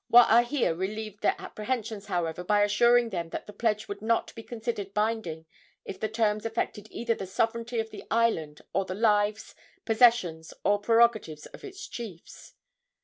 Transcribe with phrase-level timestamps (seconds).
[0.11, 4.95] Waahia relieved their apprehensions, however, by assuring them that the pledge would not be considered
[4.95, 5.45] binding
[5.85, 9.53] if the terms affected either the sovereignty of the island or the lives,
[9.85, 12.55] possessions or prerogatives of its chiefs.